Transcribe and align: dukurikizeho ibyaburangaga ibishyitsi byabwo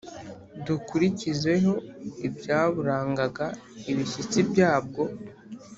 dukurikizeho 0.65 1.73
ibyaburangaga 2.27 3.45
ibishyitsi 3.91 4.39
byabwo 4.49 5.03